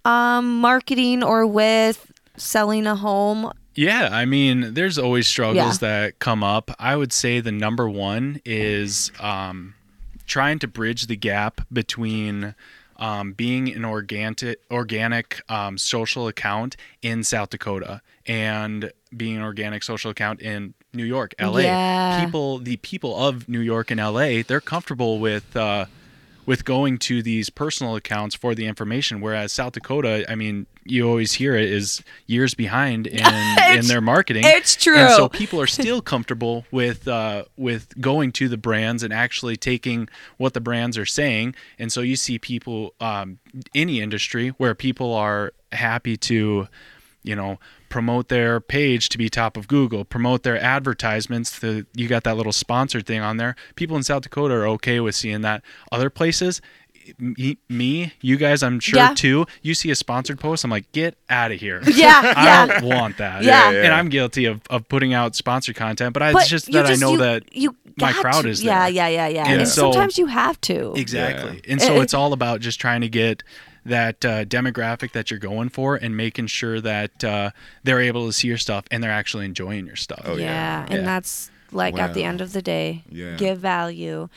[0.05, 3.53] um, marketing or with selling a home?
[3.75, 5.88] Yeah, I mean, there's always struggles Yeah.
[5.88, 6.71] that come up.
[6.79, 9.75] I would say the number one is um,
[10.27, 12.55] trying to bridge the gap between
[12.99, 19.83] um, being an organic, organic um, social account in South Dakota and being an organic
[19.83, 21.59] social account in New York, LA.
[21.59, 22.24] Yeah.
[22.24, 25.57] People, the people of New York and LA, they're comfortable with.
[25.57, 25.87] Uh,
[26.44, 31.09] with going to these personal accounts for the information, whereas South Dakota, I mean, you
[31.09, 33.24] always hear it is years behind in
[33.70, 34.42] in their marketing.
[34.44, 34.96] it's true.
[34.96, 39.57] And so people are still comfortable with uh, with going to the brands and actually
[39.57, 41.55] taking what the brands are saying.
[41.78, 43.38] And so you see people, um,
[43.74, 46.68] any industry, where people are happy to,
[47.23, 47.59] you know,
[47.89, 51.61] promote their page to be top of Google, promote their advertisements.
[51.61, 53.55] To, you got that little sponsored thing on there.
[53.77, 55.63] People in South Dakota are okay with seeing that.
[55.91, 56.61] Other places,
[57.19, 59.15] me, me you guys, I'm sure Yeah.
[59.15, 59.47] too.
[59.61, 61.81] You see a sponsored post, I'm like, get out of here.
[61.87, 62.67] Yeah, I yeah.
[62.81, 63.43] don't want that.
[63.43, 63.71] Yeah.
[63.71, 63.95] Yeah, And.
[63.95, 67.05] I'm guilty of, of putting out sponsored content, but I, it's just that just- I
[67.07, 68.91] know you- that you my got crowd to- is Yeah, there.
[68.91, 69.45] yeah, yeah, yeah.
[69.49, 70.95] And And, so- sometimes you have to.
[70.97, 71.57] Exactly.
[71.65, 71.73] Yeah.
[71.73, 73.43] And so It- it's all about just trying to get
[73.85, 77.51] that uh, demographic that you're going for and making sure that uh,
[77.83, 80.23] they're able to see your stuff and they're actually enjoying your stuff.
[80.25, 80.85] Oh, yeah, yeah.
[80.85, 81.03] and Yeah.
[81.03, 83.37] that's like at the end of the day, Yeah.
[83.37, 84.29] give value.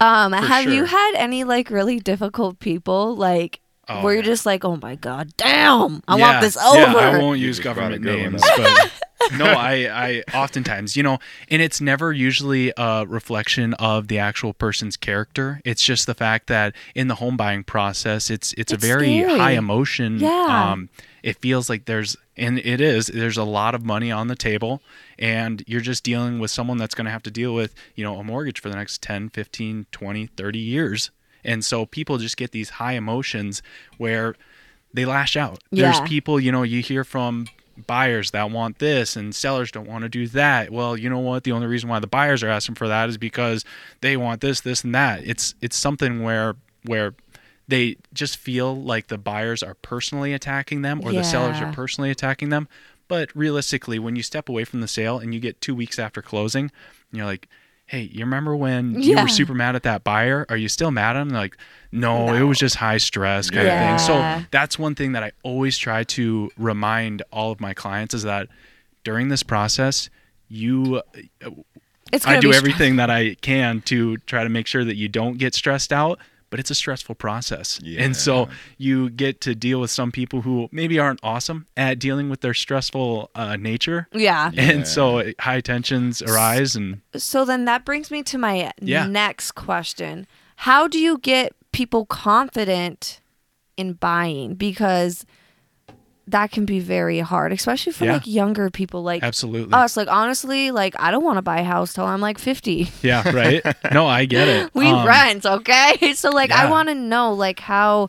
[0.00, 3.60] Um, For have you had any like really difficult people like
[3.92, 6.78] Oh, where you're just like, oh my god, damn, I Yeah, want this over?
[6.78, 8.92] Yeah, I won't use just brought a government names, but
[9.36, 14.54] no, I, I oftentimes, you know, and it's never usually a reflection of the actual
[14.54, 15.60] person's character.
[15.64, 19.20] It's just the fact that in the home buying process, it's it's, It's a very
[19.22, 19.38] scary.
[19.38, 20.20] high emotion.
[20.20, 20.70] Yeah.
[20.72, 20.88] Um,
[21.22, 24.80] it feels like there's, and it is, there's a lot of money on the table,
[25.18, 28.16] and you're just dealing with someone that's going to have to deal with, you know,
[28.16, 31.10] a mortgage for the next 10, 15, 20, 30 years.
[31.44, 33.62] And so people just get these high emotions
[33.98, 34.34] where
[34.92, 35.62] they lash out.
[35.70, 35.92] Yeah.
[35.92, 37.46] There's people, you know, you hear from
[37.86, 40.70] buyers that want this and sellers don't want to do that.
[40.70, 41.44] Well, you know what?
[41.44, 43.64] The only reason why the buyers are asking for that is because
[44.00, 45.26] they want this, this and that.
[45.26, 47.14] It's it's something where where
[47.68, 52.10] they just feel like the buyers are personally attacking them or the sellers are personally
[52.10, 52.68] attacking them.
[53.06, 56.20] But realistically, when you step away from the sale and you get 2 weeks after
[56.20, 56.70] closing,
[57.12, 57.48] you're like,
[57.90, 59.22] "Hey, you remember when you Yeah.
[59.22, 60.46] were super mad at that buyer?
[60.48, 61.56] Are you still mad at him?" They're like,
[61.90, 63.72] no, it was just high stress kind Yeah.
[63.74, 63.98] of thing.
[63.98, 68.22] So that's one thing that I always try to remind all of my clients is
[68.22, 68.46] that
[69.02, 70.08] during this process,
[70.48, 71.02] you
[72.12, 75.08] It's I do be everything that I can to try to make sure that you
[75.08, 76.18] don't get stressed out,
[76.50, 77.80] but it's a stressful process.
[77.98, 82.28] And so you get to deal with some people who maybe aren't awesome at dealing
[82.28, 84.08] with their stressful uh, nature.
[84.12, 84.50] Yeah.
[84.52, 84.62] Yeah.
[84.62, 89.06] And so high tensions arise and So then that brings me to my Yeah.
[89.06, 90.26] next question.
[90.56, 93.20] How do you get people confident
[93.76, 94.54] in buying?
[94.54, 95.24] Because
[96.30, 98.14] that can be very hard, especially for Yeah.
[98.14, 99.72] like younger people like Absolutely.
[99.74, 99.96] us.
[99.96, 102.90] Like honestly, like I don't want to buy a house till I'm like 50.
[103.02, 103.62] yeah, right?
[103.92, 104.70] No, I get it.
[104.74, 106.14] we Um, rent, okay?
[106.14, 108.08] So like I want to know like how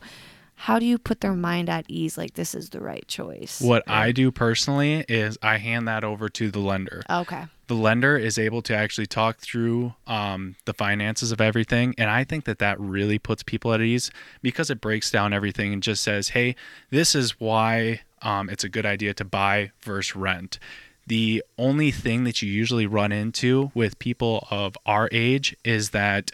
[0.62, 3.60] how do you put their mind at ease like this is the right choice?
[3.60, 7.02] What I do personally is I hand that over to the lender.
[7.10, 7.46] Okay.
[7.66, 12.22] the lender is able to actually talk through um, the finances of everything and i
[12.22, 14.10] think that that really puts people at ease
[14.42, 16.54] because it breaks down everything and just says hey
[16.90, 20.58] this is why um, it's a good idea to buy versus rent
[21.06, 26.30] the only thing that you usually run into with people of our age is that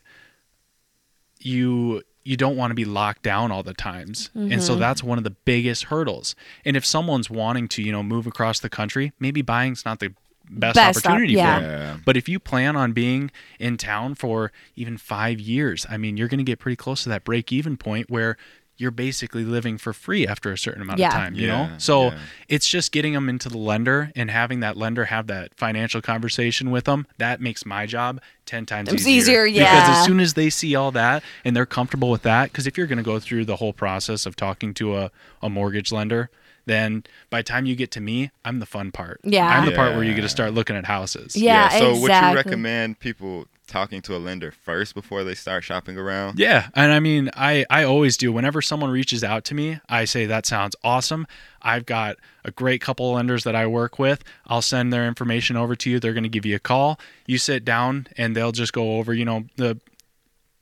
[1.38, 4.28] you you don't want to be locked down all the times.
[4.34, 4.80] And so mm-hmm.
[4.80, 6.36] that's one of the biggest hurdles.
[6.62, 10.14] And if someone's wanting to you know move across the country maybe buying's not the
[10.50, 11.54] best, Best op- opportunity yeah.
[11.54, 12.02] for them.
[12.04, 16.28] But if you plan on being in town for even five years i mean you're
[16.28, 18.36] going to get pretty close to that break even point where
[18.78, 21.08] you're basically living for free after a certain amount Yeah.
[21.08, 22.18] of time you Yeah, know so yeah.
[22.48, 26.70] it's just getting them into the lender and having that lender have that financial conversation
[26.70, 30.34] with them that makes my job 10 times It's easier, easier, because as soon as
[30.34, 33.18] they see all that and they're comfortable with that because if you're going to go
[33.18, 35.10] through the whole process of talking to a,
[35.42, 36.30] a mortgage lender
[36.66, 39.20] then by the time you get to me i'm the fun part.
[39.24, 39.46] Yeah.
[39.48, 41.34] i'm the part where you get to start looking at houses.
[41.34, 45.96] Yeah, So would you recommend people talking to a lender first before they start shopping
[45.96, 46.38] around?
[46.38, 48.32] Yeah, and I mean, I I always do.
[48.32, 51.26] Whenever someone reaches out to me, I say that sounds awesome.
[51.62, 54.24] I've got a great couple of lenders that I work with.
[54.46, 56.00] I'll send their information over to you.
[56.00, 56.98] They're going to give you a call.
[57.26, 59.78] You sit down, and they'll just go over, you know, the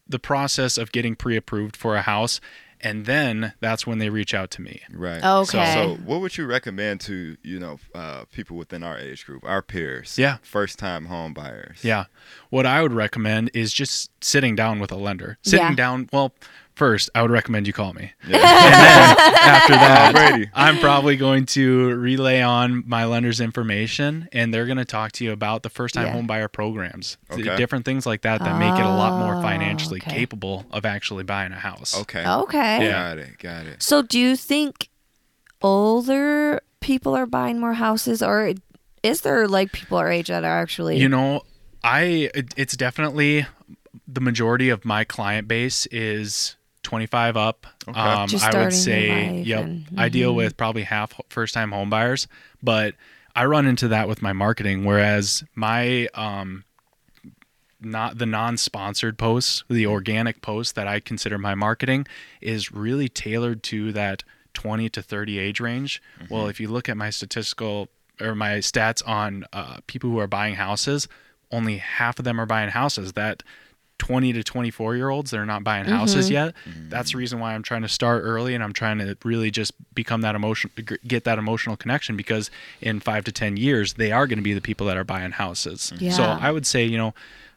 [0.09, 2.41] the process of getting pre-approved for a house,
[2.87, 4.81] and then that's when they reach out to me.
[4.93, 5.23] Right.
[5.25, 5.75] Okay.
[5.75, 9.63] So, what would you recommend to you know uh, people within our age group, our
[9.63, 10.17] peers?
[10.19, 10.39] Yeah.
[10.43, 11.79] First time home buyers.
[11.83, 12.05] Yeah.
[12.51, 15.39] What I would recommend is just sitting down with a lender.
[15.43, 15.75] Sitting Yeah.
[15.75, 16.33] down, well,
[16.77, 18.13] first, I would recommend you call me.
[18.29, 18.37] Yeah.
[18.37, 24.67] And then after that, I'm probably going to relay on my lender's information and they're
[24.67, 26.13] going to talk to you about the first time Yeah.
[26.13, 27.57] home buyer programs, th- Okay.
[27.57, 30.11] different things like that that make it a lot more Oh, financially okay.
[30.15, 31.99] capable of actually buying a house.
[32.03, 32.25] Okay.
[32.25, 32.85] Okay.
[32.85, 32.91] Yeah.
[33.09, 33.39] Got it.
[33.39, 33.83] Got it.
[33.83, 34.89] So do you think
[35.63, 38.53] older people are buying more houses or
[39.03, 41.43] is there like people our age that are actually You know,
[41.83, 43.47] I it- it's definitely
[44.07, 46.57] the majority of my client base is
[46.87, 47.67] 25 up.
[47.89, 47.99] Okay.
[47.99, 49.65] Um, Just I would say, yep.
[49.65, 50.37] and- I deal mhm.
[50.37, 52.29] with probably half first time home buyers,
[52.63, 52.95] but
[53.35, 54.85] I run into that with my marketing.
[54.85, 56.63] Whereas my um,
[57.81, 62.07] not the non-sponsored posts, the organic posts that I consider my marketing
[62.41, 64.23] is really tailored to that
[64.55, 66.01] 20 to 30 age range.
[66.31, 67.89] Well, if you look at my statistical
[68.21, 71.09] or my stats on uh, people who are buying houses,
[71.51, 73.15] only half of them are buying houses.
[73.15, 73.43] That
[73.99, 76.35] 20 to 24 year olds, they're not buying houses mm-hmm.
[76.35, 76.55] yet.
[76.69, 76.89] Mm-hmm.
[76.91, 79.73] That's the reason why I'm trying to start early and I'm trying to really just
[79.95, 80.71] become that emotion,
[81.07, 84.55] get that emotional connection because in five to 10 years, they are going to be
[84.55, 85.93] the people that are buying houses.
[85.95, 86.11] Mm-hmm.
[86.11, 86.39] So Yeah.
[86.41, 87.15] I would say, you know,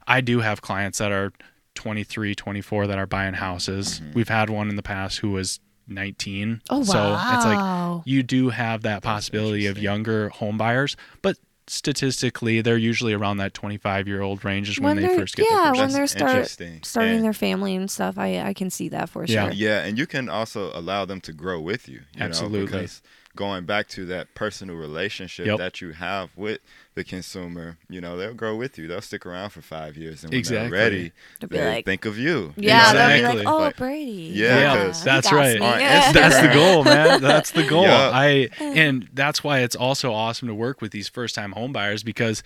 [0.07, 1.31] I do have clients that are
[1.75, 4.01] 23, 24 that are buying houses.
[4.13, 6.61] We've had one in the past who was 19.
[6.69, 6.83] Oh, wow.
[6.83, 11.37] So it's like you do have that possibility of younger home buyers, but
[11.69, 15.45] statistically, they're usually around that 25 year old range is when, they they're first get
[15.49, 16.79] yeah their first when they're start interesting.
[16.83, 19.45] starting And- their family and stuff I I can see that for Yeah.
[19.45, 22.01] sure Yeah, and you can also allow them to grow with you.
[22.15, 22.59] you Absolutely.
[22.59, 23.01] Know, because
[23.39, 25.57] going back to that personal relationship Yep.
[25.59, 26.59] that you have with
[26.93, 28.85] the consumer, you know, they'll grow with you.
[28.85, 30.69] They'll stick around for five years, and when Exactly.
[30.69, 32.53] they're ready, They'll be they like- think of you.
[32.57, 35.57] yeah they'll be like oh Like, Brady yeah, Yeah, 'cause- he right.
[35.79, 36.11] Yeah.
[36.19, 37.21] That's the goal, man.
[37.21, 37.83] That's the goal.
[37.83, 38.11] Yeah.
[38.13, 42.43] I and that's why it's also awesome to work with these first time homebuyers because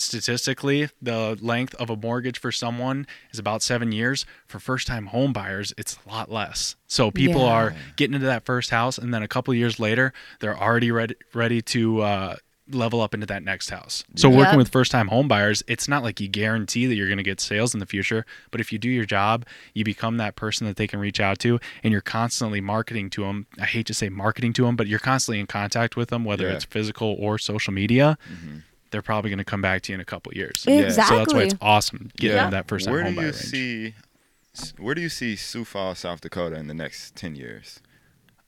[0.00, 5.06] statistically the length of a mortgage for someone is about seven years for first time
[5.06, 7.52] home buyers it's a lot less so people Yeah.
[7.52, 11.14] are getting into that first house and then a couple years later they're already ready
[11.34, 12.36] ready to uh,
[12.72, 14.38] level up into that next house so Yep.
[14.38, 17.24] working with first time home buyers it's not like you guarantee that you're going to
[17.24, 20.66] get sales in the future but if you do your job you become that person
[20.68, 23.94] that they can reach out to and you're constantly marketing to them i hate to
[23.94, 26.54] say marketing to them but you're constantly in contact with them whether Yeah.
[26.54, 28.58] it's physical or social media Mm-hmm.
[28.90, 31.16] They're probably going to come back to you in a couple years Exactly.
[31.16, 32.50] so that's why it's awesome getting Yeah.
[32.50, 33.36] that first time Where home do you range.
[33.36, 33.94] see?
[34.78, 37.80] Where do you see Sioux Falls, South Dakota, in the next ten years?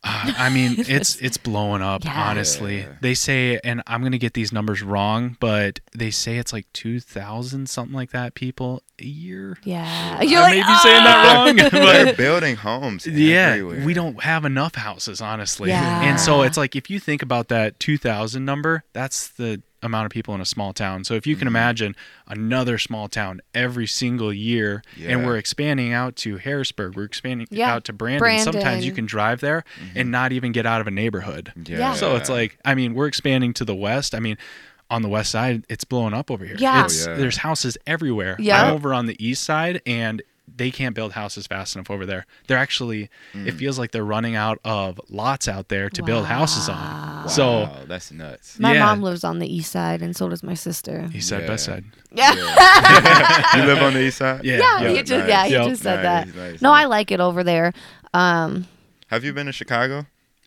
[0.04, 2.04] Uh, I mean, it's it's blowing up.
[2.04, 2.28] Yeah.
[2.30, 2.94] Honestly, Yeah.
[3.00, 6.98] they say, and I'm gonna get these numbers wrong, but they say it's like two
[6.98, 9.56] thousand something like that people a year.
[9.62, 13.06] yeah I you're like may be saying that wrong, They're but building homes.
[13.06, 13.84] yeah, everywhere.
[13.86, 15.70] we don't have enough houses, honestly.
[15.70, 16.02] Yeah.
[16.02, 20.06] And so it's like if you think about that two thousand number, that's the amount
[20.06, 21.04] of people in a small town.
[21.04, 21.56] So if you can Mm-hmm.
[21.56, 21.96] imagine
[22.28, 27.74] another small town every single year, and we're expanding out to Harrisburg, we're expanding Yeah.
[27.74, 28.38] out to Brandon.
[28.38, 29.98] Sometimes you can drive there Mm-hmm.
[29.98, 31.52] and not even get out of a neighborhood.
[31.66, 31.94] Yeah.
[31.94, 34.14] So it's like, I mean, we're expanding to the west.
[34.14, 34.38] I mean,
[34.90, 36.56] on the west side, it's blowing up over here.
[36.58, 36.84] Yeah.
[36.84, 37.16] It's, Oh, yeah.
[37.16, 38.36] There's houses everywhere.
[38.38, 38.64] Yeah.
[38.66, 40.22] I'm over on the east side, and
[40.54, 42.26] they can't build houses fast enough over there.
[42.46, 43.46] They're actually, Mm.
[43.46, 46.76] it feels like they're running out of lots out there to build houses on.
[46.76, 47.24] Wow.
[47.28, 48.58] So that's nuts.
[48.58, 48.84] My Yeah.
[48.86, 51.08] mom lives on the east side, and so does my sister.
[51.14, 51.46] east side, Yeah.
[51.46, 51.84] best side.
[52.12, 52.32] Yeah.
[53.56, 54.44] you live on the east side?
[54.44, 54.58] Yeah.
[54.58, 54.96] Yeah, Yep.
[54.96, 56.36] he just yeah, he just said Nice, that.
[56.52, 56.72] nice, no.
[56.72, 57.72] I like it over there.
[58.12, 58.66] Um,
[59.08, 60.06] Have you been to Chicago?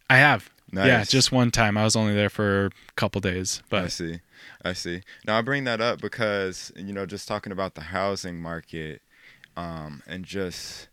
[0.09, 0.49] I have.
[0.73, 1.77] Yeah, just one time.
[1.77, 4.19] I was only there for a couple days, but I see.
[4.63, 5.01] I see.
[5.25, 9.01] Now I bring that up because you know, just talking about the housing market,
[9.57, 10.87] um, and just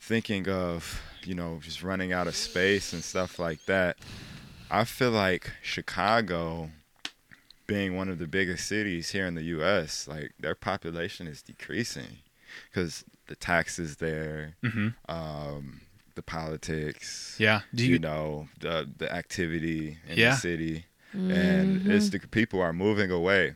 [0.00, 3.96] thinking of you know just running out of space and stuff like that.
[4.70, 6.70] I feel like Chicago,
[7.66, 12.18] being one of the biggest cities here in the U.S., like their population is decreasing
[12.70, 14.94] because the taxes there, Mhm.
[15.08, 15.80] um,
[16.14, 17.60] the politics, yeah.
[17.74, 17.98] Do you, you?
[17.98, 20.30] know the the activity in Yeah.
[20.30, 23.54] the city and it's the people are moving away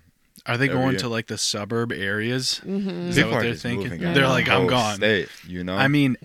[0.51, 0.99] Are they going year.
[1.01, 2.61] to like the suburb areas?
[2.65, 3.09] mhm.
[3.09, 3.91] Is that what they're thinking?
[3.91, 4.97] moving out They're like, I'm gone.
[4.97, 6.17] state, you know I mean,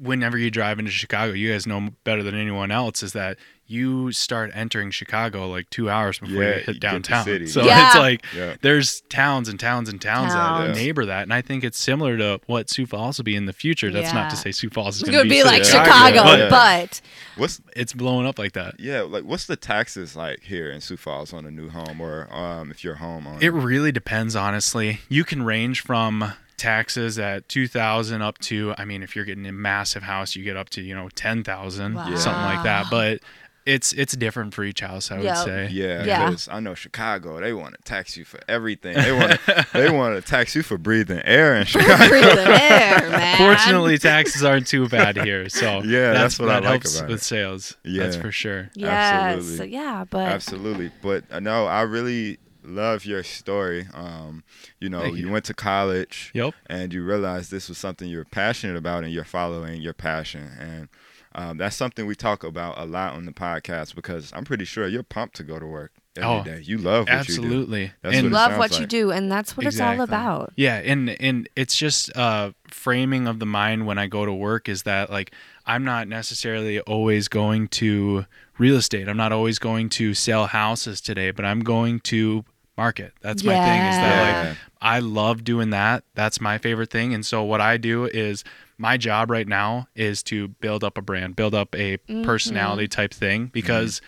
[0.00, 3.36] whenever you drive into Chicago, you guys know better than anyone else is that
[3.66, 7.24] you start entering Chicago like two hours before Yeah, you you hit downtown.
[7.24, 7.46] city.
[7.46, 7.86] So Yeah.
[7.88, 8.56] it's like Yeah.
[8.62, 10.74] there's towns and towns and towns, Towns.
[10.74, 13.46] that neighbor that, and I think it's similar to what Sioux Falls will be in
[13.46, 13.92] the future.
[13.92, 15.84] That's not to say Sioux Falls is going gonna to be like Yeah.
[15.84, 16.48] Chicago, Yeah.
[16.50, 17.00] but
[17.36, 18.80] what's It's blowing up like that.
[18.80, 22.26] yeah like what's the taxes like here in Sioux Falls on a new home or
[22.34, 25.00] um if you're a home owner It really depends, honestly.
[25.08, 29.52] You can range from taxes at 2000 up to i mean if you're getting a
[29.52, 32.14] massive house you get up to you know 10000 Wow.
[32.16, 33.20] something like that but
[33.66, 35.36] it's it's different for each house i would Yep.
[35.36, 36.34] say yeah, Yeah.
[36.50, 37.38] I know Chicago.
[37.40, 38.94] They want to tax you for everything.
[38.96, 39.66] They want to.
[39.74, 42.08] they want to tax you for breathing air in Chicago.
[42.08, 43.36] breathing air, man.
[43.36, 47.20] fortunately taxes aren't too bad here so Yeah, that's what I like helps about with
[47.20, 47.24] it.
[47.24, 49.68] sales that's for sure yes, Absolutely.
[49.74, 53.86] yeah, but Absolutely, but uh, no, I really love your story.
[53.94, 54.44] Um,
[54.78, 55.26] you know, you.
[55.26, 55.30] you.
[55.32, 56.30] went to college.
[56.34, 60.50] yep and you realized this was something you're passionate about and you're following your passion
[60.58, 60.88] and
[61.32, 64.88] um, that's something we talk about a lot on the podcast because I'm pretty sure
[64.88, 66.56] you're pumped to go to work every day.
[66.56, 67.42] Oh, You love what you do.
[67.42, 70.00] absolutely That's and what it love sounds what you do, and that's what it's all
[70.00, 70.52] about.
[70.56, 74.68] Yeah, and and it's just uh framing of the mind when I go to work
[74.68, 75.32] is that like
[75.66, 78.26] I'm not necessarily always going to
[78.58, 79.08] real estate.
[79.08, 82.44] I'm not always going to sell houses today, but I'm going to
[82.80, 83.12] market.
[83.20, 84.20] That's my thing is that Yeah.
[84.48, 86.02] like I love doing that.
[86.14, 87.12] That's my favorite thing.
[87.12, 88.42] And so what I do is
[88.78, 93.12] my job right now is to build up a brand, build up a personality type
[93.12, 94.00] thing because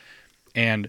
[0.55, 0.89] and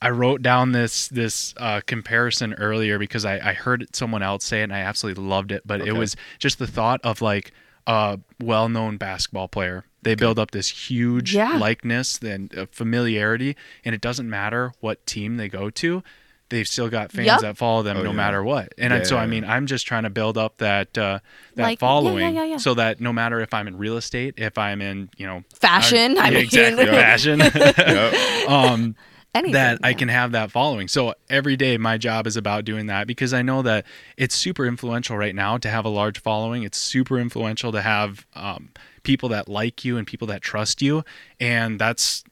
[0.00, 4.60] I wrote down this this uh, comparison earlier because I, I heard someone else say
[4.60, 5.62] it and I absolutely loved it.
[5.66, 7.52] But it was just the thought of like
[7.86, 9.84] a well known basketball player.
[10.02, 11.56] They build up this huge Yeah.
[11.56, 16.02] likeness and uh, familiarity, and it doesn't matter what team they go to.
[16.50, 17.40] They've still got fans Yep.
[17.40, 18.16] that follow them Oh, no yeah.
[18.16, 18.72] matter what.
[18.78, 21.18] And I- so I mean, I'm just trying to build up that uh,
[21.56, 22.56] that Like- yeah, yeah, following, yeah, yeah.
[22.58, 26.18] so that no matter if I'm in real estate, if I'm in you know Fashion,
[26.18, 27.40] I yeah, mean- exactly fashion.
[28.48, 28.94] Um,
[29.36, 30.86] Anything, that I can have that following.
[30.86, 33.84] So every day my job is about doing that because I know that
[34.16, 36.62] it's super influential right now to have a large following.
[36.62, 38.68] It's super influential to have um,
[39.02, 41.04] people that like you and people that trust you,
[41.40, 42.22] and that's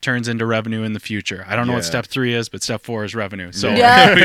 [0.00, 1.44] turns into revenue in the future.
[1.46, 3.52] I don't know what step three is, but step four is revenue.
[3.52, 4.24] So Yeah, yeah,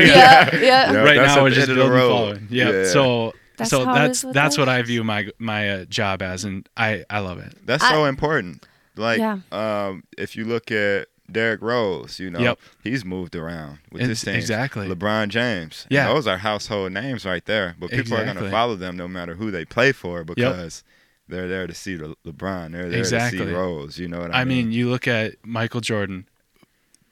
[0.56, 0.58] yeah.
[0.60, 2.08] Yeah, right that's now at we're just end of the building road.
[2.10, 2.48] following.
[2.50, 2.70] Yeah.
[2.70, 2.84] Yeah.
[2.86, 6.44] So That's so how that's is that's what I view my my uh, job as,
[6.44, 7.54] and I I love it.
[7.66, 8.66] That's I- so important.
[8.98, 9.38] Like, Yeah.
[9.52, 12.58] um, if you look at Derrick Rose, you know, Yep.
[12.82, 14.34] he's moved around with It's- his team.
[14.36, 14.88] exactly.
[14.88, 15.86] LeBron James.
[15.90, 16.06] Yeah.
[16.08, 17.74] Those are household names right there.
[17.78, 20.82] But people are going to follow them no matter who they play for because
[21.28, 22.72] they're there to see the LeBron.
[22.72, 23.98] They're there to see Rose.
[23.98, 24.58] You know what I, mean?
[24.58, 26.28] I mean, you look at Michael Jordan.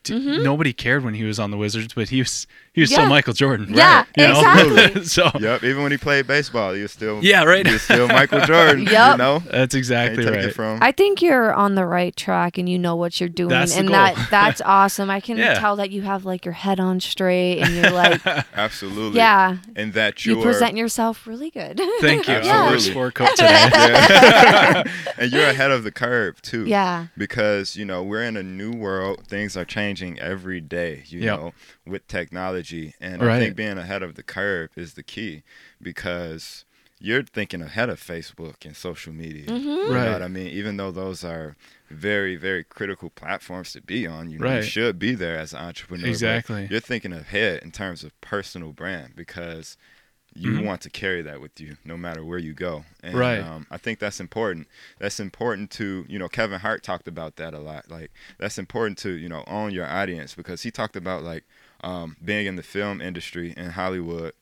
[0.02, 0.42] T- mm-hmm.
[0.42, 2.98] Nobody cared when he was on the Wizards, but he was he was Yeah.
[2.98, 3.68] still Michael Jordan.
[3.72, 4.40] Yeah, you know?
[4.40, 5.04] exactly.
[5.16, 5.64] so Yep.
[5.64, 7.66] Even when he played baseball, he was still Yeah, right.
[7.66, 8.80] He was still Michael Jordan.
[8.84, 9.18] You Yep.
[9.18, 10.54] know, that's exactly take right.
[10.54, 10.78] from.
[10.82, 13.78] I think you're on the right track and you know what you're doing, That's the
[13.80, 13.96] and goal.
[13.96, 15.08] that that's awesome.
[15.08, 15.54] I can Yeah.
[15.58, 18.20] tell that you have like your head on straight, and you're like,
[18.54, 19.18] Absolutely.
[19.18, 21.80] yeah, And that you you're present yourself really good.
[22.00, 22.34] Thank you.
[22.42, 22.64] Yeah.
[22.64, 23.68] I'm a sport coach today.
[23.72, 24.82] Yeah.
[25.18, 26.64] and you're ahead of the curve too.
[26.66, 29.24] yeah, Because you know we're in a new world.
[29.26, 31.04] Things are changing every day.
[31.06, 31.38] You Yep.
[31.38, 31.52] know,
[31.86, 35.42] with technology, and I think being ahead of the curve is the key.
[35.80, 36.64] Because
[36.98, 39.50] you're thinking ahead of Facebook and social media.
[39.50, 39.66] Mm-hmm.
[39.66, 40.04] You Right.
[40.06, 40.46] know what I mean?
[40.48, 41.56] Even though those are
[41.90, 45.60] very, very critical platforms to be on, you know, you should be there as an
[45.60, 46.08] entrepreneur.
[46.08, 46.66] Exactly.
[46.70, 49.76] You're thinking ahead in terms of personal brand because
[50.36, 50.64] you Mhm.
[50.64, 52.84] want to carry that with you no matter where you go.
[53.02, 53.40] And Right.
[53.40, 54.66] um, I think that's important.
[54.98, 57.88] That's important to, you know, Kevin Hart talked about that a lot.
[57.90, 61.44] Like that's important to, you know, own your audience because he talked about like
[61.84, 64.32] um, being in the film industry in Hollywood,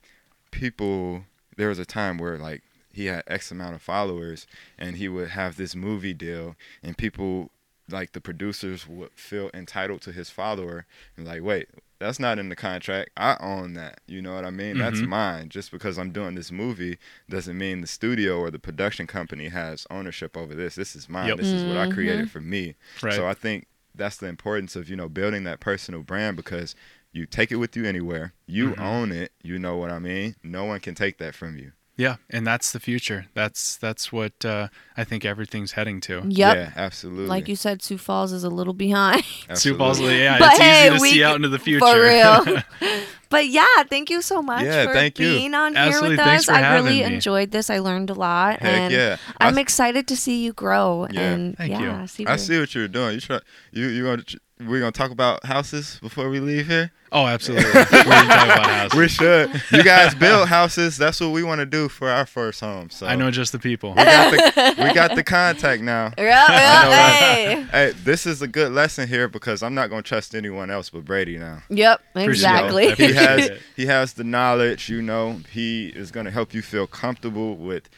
[0.51, 1.24] people
[1.57, 2.62] there was a time where like
[2.93, 4.47] he had X amount of followers
[4.78, 7.51] and he would have this movie deal and people
[7.90, 10.86] like the producers would feel entitled to his follower
[11.16, 11.68] and like wait
[11.99, 15.09] that's not in the contract i own that you know what i mean that's Mhm.
[15.09, 16.97] mine just because i'm doing this movie
[17.28, 21.26] doesn't mean the studio or the production company has ownership over this this is mine
[21.28, 21.38] Yep.
[21.38, 21.90] this is what i Mhm.
[21.90, 23.14] created for me Right.
[23.14, 26.74] so i think that's the importance of you know building that personal brand because
[27.12, 28.80] you take it with you anywhere you Mhm.
[28.80, 32.16] own it you know what i mean no one can take that from you Yeah,
[32.30, 33.26] and that's the future.
[33.34, 36.22] That's that's what uh, I think everything's heading to.
[36.26, 36.56] Yep.
[36.56, 39.22] yeah absolutely Like you said, Sioux Falls is a little behind.
[39.54, 41.84] Sioux Falls, yeah, But it's hey, easy to we see out into the future.
[41.92, 42.62] For real.
[43.28, 45.28] but yeah, thank you so much Yeah, for thank you.
[45.36, 46.56] being on Absolutely, here with thanks us.
[46.56, 47.04] I really me.
[47.04, 47.68] enjoyed this.
[47.68, 48.60] I learned a lot.
[48.60, 49.16] Heck and yeah.
[49.38, 51.06] I'm I, excited to see you grow.
[51.10, 51.20] Yeah.
[51.20, 52.06] And Thank you.
[52.08, 53.14] see I see what you're doing.
[53.16, 53.40] You try.
[53.70, 54.24] You you gonna
[54.66, 56.90] we're gonna talk about houses before we leave here.
[57.10, 57.66] Oh, absolutely.
[57.66, 58.98] We're gonna talk about houses.
[58.98, 59.62] We should.
[59.70, 60.96] You guys build houses.
[60.96, 62.88] That's what we want to do for our first home.
[62.90, 63.90] So I know just the people.
[63.90, 66.12] we got the we got the contact now.
[66.18, 67.12] Yeah, yeah, I know that.
[67.20, 67.62] hey.
[67.70, 71.04] Hey, this is a good lesson here because I'm not gonna trust anyone else but
[71.04, 71.62] Brady now.
[71.68, 72.84] Yep, Appreciate exactly.
[72.86, 72.98] it.
[72.98, 73.62] he has it.
[73.76, 74.88] he has the knowledge.
[74.88, 77.88] You know, he is gonna help you feel comfortable with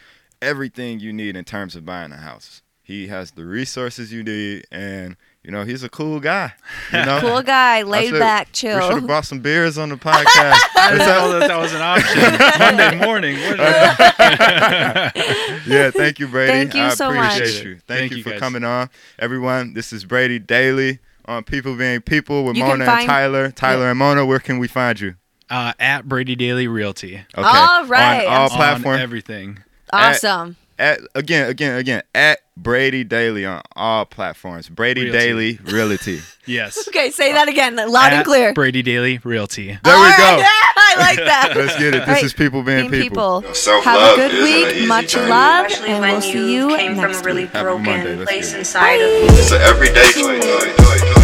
[0.42, 2.62] everything you need in terms of buying a house.
[2.87, 6.53] He has the resources you need, and you know he's a cool guy.
[6.93, 9.97] You know, cool guy, laid should- back, We should have brought some beers on the
[9.97, 10.26] podcast.
[10.76, 12.59] I didn't that- know that that was an option.
[12.61, 13.37] Monday morning.
[15.66, 16.53] Yeah, thank you, Brady.
[16.53, 17.64] Thank you I so appreciate much.
[17.64, 17.74] you.
[17.76, 18.41] Thank, Thank you you, for guys.
[18.41, 19.72] coming on, everyone.
[19.74, 23.51] This is Brady Daily on People Being People with You Mona find- and Tyler.
[23.51, 25.14] Tyler and Mona, where can we find you?
[25.51, 27.16] uh, at Brady Daily Realty.
[27.16, 28.26] Okay, All right.
[28.26, 29.01] on all On platforms.
[29.01, 29.59] everything.
[29.93, 30.51] awesome.
[30.51, 34.68] at again, again, again at Brady Daily on all platforms.
[34.68, 35.18] Brady Realty.
[35.18, 36.20] Daily Realty.
[36.46, 36.86] Yes.
[36.88, 38.52] Okay, say that again, loud and clear.
[38.52, 39.78] Brady Daily Realty.
[39.82, 40.36] There All we right, go.
[40.36, 40.46] yeah,
[40.76, 41.52] I like that.
[41.56, 42.00] Let's get it.
[42.00, 42.22] This Right.
[42.22, 43.40] is people being, Being people.
[43.40, 43.54] people.
[43.54, 44.76] Self-love Have a good week.
[44.76, 45.30] easy Much journey.
[45.30, 47.50] love, Especially and when we'll see you you came next from a really week.
[47.52, 48.24] Happy broken Monday.
[48.26, 48.58] Place get it.
[48.58, 49.34] inside of Bye.
[49.34, 49.40] you.
[49.40, 51.23] It's an everyday choice.